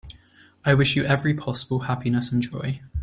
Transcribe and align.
I 0.65 0.73
wish 0.73 0.95
you 0.95 1.03
every 1.03 1.35
possible 1.35 1.81
happiness 1.81 2.31
and 2.31 2.41
joy. 2.41 2.81